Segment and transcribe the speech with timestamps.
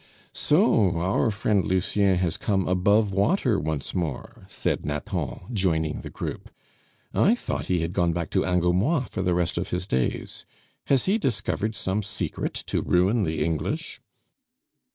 [0.33, 6.49] "So our friend Lucien has come above water once more," said Nathan, joining the group.
[7.13, 10.43] "I thought he had gone back to Angoumois for the rest of his days.
[10.85, 14.01] Has he discovered some secret to ruin the English?"